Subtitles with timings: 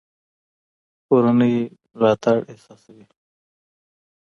[1.07, 1.55] کورنۍ
[1.97, 3.05] ملاتړ احساسوي.